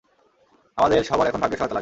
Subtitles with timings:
[0.77, 1.79] আমাদের সবার এখন ভাগ্যের সহায়তা লাগবে।